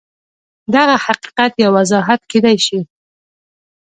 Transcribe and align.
دغه 0.75 0.95
حقیقت 1.05 1.51
یو 1.63 1.69
وضاحت 1.77 2.21
کېدای 2.31 2.57
شي 2.65 2.79